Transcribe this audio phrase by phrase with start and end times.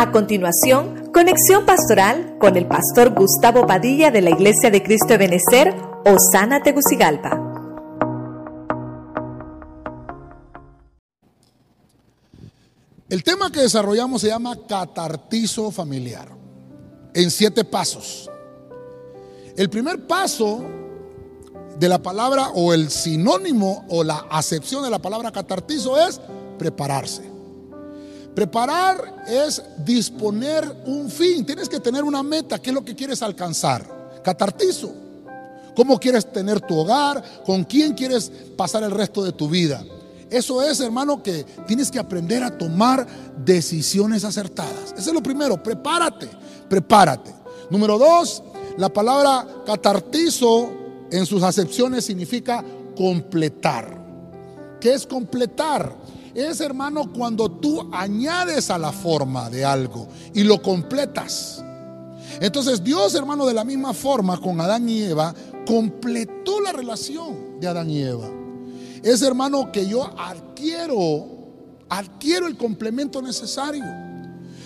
[0.00, 5.18] A continuación, conexión pastoral con el pastor Gustavo Padilla de la Iglesia de Cristo de
[5.18, 5.74] Benecer,
[6.06, 7.38] Osana Tegucigalpa.
[13.10, 16.28] El tema que desarrollamos se llama catartizo familiar,
[17.12, 18.30] en siete pasos.
[19.54, 20.64] El primer paso
[21.78, 26.22] de la palabra o el sinónimo o la acepción de la palabra catartizo es
[26.58, 27.29] prepararse.
[28.34, 31.44] Preparar es disponer un fin.
[31.44, 32.58] Tienes que tener una meta.
[32.58, 33.84] ¿Qué es lo que quieres alcanzar?
[34.22, 34.92] Catartizo.
[35.74, 37.22] ¿Cómo quieres tener tu hogar?
[37.44, 39.84] ¿Con quién quieres pasar el resto de tu vida?
[40.30, 43.06] Eso es, hermano, que tienes que aprender a tomar
[43.44, 44.94] decisiones acertadas.
[44.96, 45.60] Eso es lo primero.
[45.60, 46.28] Prepárate,
[46.68, 47.34] prepárate.
[47.68, 48.42] Número dos,
[48.76, 50.70] la palabra catartizo
[51.10, 52.64] en sus acepciones significa
[52.96, 53.98] completar.
[54.80, 55.94] ¿Qué es completar?
[56.34, 61.64] Es, hermano, cuando tú añades a la forma de algo y lo completas.
[62.40, 65.34] Entonces Dios, hermano, de la misma forma con Adán y Eva,
[65.66, 68.28] completó la relación de Adán y Eva.
[69.02, 71.26] Es, hermano, que yo adquiero,
[71.88, 73.84] adquiero el complemento necesario.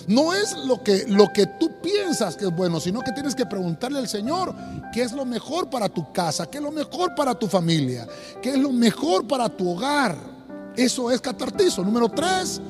[0.07, 3.47] No es lo que, lo que tú piensas que es bueno, sino que tienes que
[3.47, 4.55] preguntarle al Señor
[4.93, 8.07] qué es lo mejor para tu casa, qué es lo mejor para tu familia,
[8.43, 10.34] qué es lo mejor para tu hogar.
[10.77, 11.85] Eso es catartizo.
[11.85, 12.61] Número tres,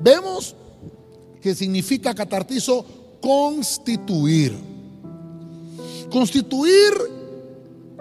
[0.00, 0.56] vemos
[1.40, 2.84] que significa catartizo
[3.20, 4.56] constituir.
[6.10, 6.92] Constituir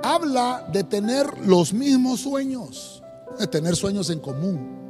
[0.04, 3.02] habla de tener los mismos sueños,
[3.38, 4.82] de tener sueños en común.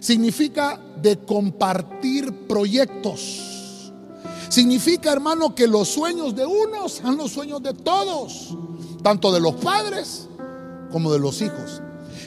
[0.00, 3.92] Significa de compartir proyectos.
[4.48, 8.56] Significa, hermano, que los sueños de unos son los sueños de todos,
[9.02, 10.28] tanto de los padres
[10.90, 11.82] como de los hijos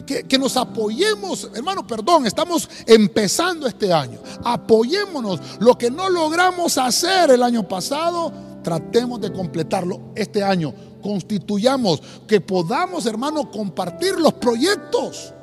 [0.06, 4.20] que, nos apoyemos, hermano, perdón, estamos empezando este año.
[4.44, 5.40] Apoyémonos.
[5.60, 8.32] Lo que no logramos hacer el año pasado,
[8.64, 10.74] tratemos de completarlo este año.
[11.02, 15.34] Constituyamos, que podamos, hermano, compartir los proyectos.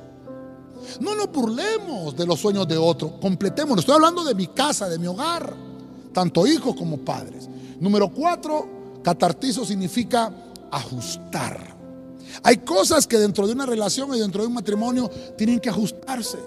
[1.01, 3.79] No nos burlemos de los sueños de otro, completemos.
[3.79, 5.55] Estoy hablando de mi casa, de mi hogar,
[6.13, 7.49] tanto hijos como padres.
[7.81, 10.33] Número cuatro, catartizo significa
[10.71, 11.82] ajustar.
[12.43, 16.39] Hay cosas que dentro de una relación y dentro de un matrimonio tienen que ajustarse.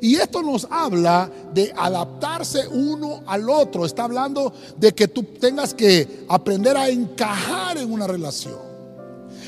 [0.00, 3.84] Y esto nos habla de adaptarse uno al otro.
[3.84, 8.76] Está hablando de que tú tengas que aprender a encajar en una relación.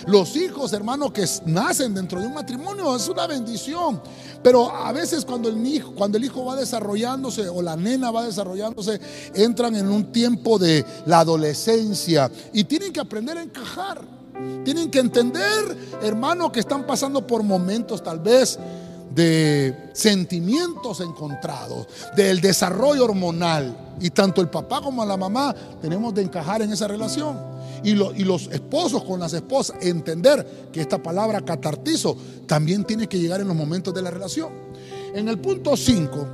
[0.07, 4.01] Los hijos, hermanos, que nacen dentro de un matrimonio es una bendición.
[4.43, 8.25] Pero a veces cuando el hijo, cuando el hijo va desarrollándose o la nena va
[8.25, 9.01] desarrollándose,
[9.35, 14.18] entran en un tiempo de la adolescencia y tienen que aprender a encajar.
[14.65, 18.59] Tienen que entender, hermano, que están pasando por momentos tal vez
[19.15, 23.97] de sentimientos encontrados, del desarrollo hormonal.
[24.01, 27.37] Y tanto el papá como la mamá tenemos de encajar en esa relación.
[27.83, 32.17] Y, y, los esposos con las esposas, entender que esta palabra catartizo
[32.47, 34.51] también tiene que llegar en los momentos de la relación.
[35.15, 36.27] En el punto 5,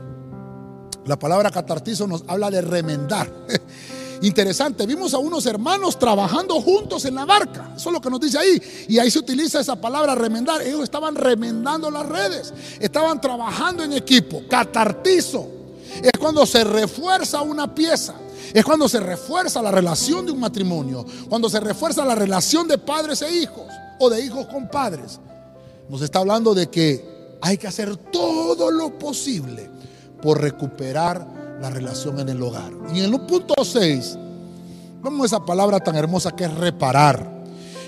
[1.07, 3.31] la palabra catartizo nos habla de remendar.
[4.25, 7.75] Interesante, vimos a unos hermanos trabajando juntos en la barca.
[7.77, 8.63] Eso es lo que nos dice ahí.
[8.89, 10.63] Y ahí se utiliza esa palabra remendar.
[10.63, 12.55] Ellos estaban remendando las redes.
[12.81, 14.41] Estaban trabajando en equipo.
[14.49, 15.47] Catartizo.
[16.03, 18.15] Es cuando se refuerza una pieza.
[18.55, 21.05] Es cuando se refuerza la relación de un matrimonio.
[21.29, 23.67] Cuando se refuerza la relación de padres e hijos.
[23.99, 25.21] O de hijos con padres.
[25.91, 29.69] Nos está hablando de que hay que hacer todo lo posible
[30.23, 32.71] por recuperar la relación en el hogar.
[32.93, 34.19] Y en el punto 6,
[35.03, 37.33] vemos esa palabra tan hermosa que es reparar.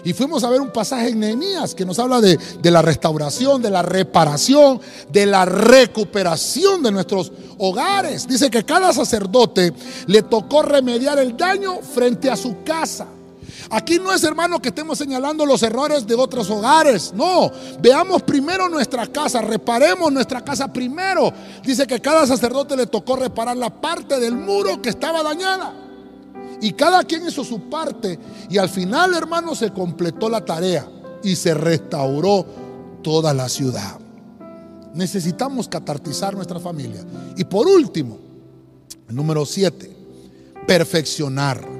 [0.03, 3.60] Y fuimos a ver un pasaje en Nehemías que nos habla de, de, la restauración,
[3.60, 8.26] de la reparación, de la recuperación de nuestros hogares.
[8.26, 9.75] Dice que cada sacerdote
[10.06, 13.06] le tocó remediar el daño frente a su casa.
[13.71, 17.12] Aquí no es, hermano, que estemos señalando los errores de otros hogares.
[17.15, 17.50] No,
[17.81, 21.32] veamos primero nuestra casa, reparemos nuestra casa primero.
[21.65, 25.75] Dice que cada sacerdote le tocó reparar la parte del muro que estaba dañada.
[26.61, 28.19] Y cada quien hizo su parte.
[28.49, 30.88] Y al final, hermano, se completó la tarea
[31.23, 32.46] y se restauró
[33.02, 33.99] toda la ciudad.
[34.94, 37.05] Necesitamos catartizar nuestra familia.
[37.37, 38.19] Y por último,
[39.08, 39.94] número 7,
[40.67, 41.75] perfeccionar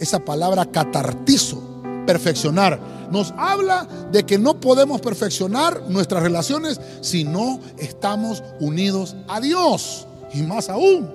[0.00, 1.60] esa palabra catartizo,
[2.06, 9.40] perfeccionar, nos habla de que no podemos perfeccionar nuestras relaciones si no estamos unidos a
[9.40, 10.06] Dios.
[10.32, 11.10] Y más aún,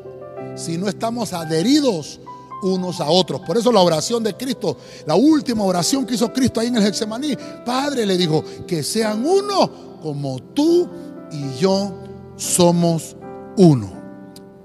[0.55, 2.19] si no estamos adheridos
[2.61, 3.41] unos a otros.
[3.41, 6.85] Por eso la oración de Cristo, la última oración que hizo Cristo ahí en el
[6.85, 7.35] Hexemaní,
[7.65, 10.87] Padre le dijo, que sean uno como tú
[11.31, 11.93] y yo
[12.35, 13.15] somos
[13.57, 13.91] uno.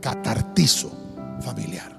[0.01, 0.91] Catartizo,
[1.41, 1.96] familiar.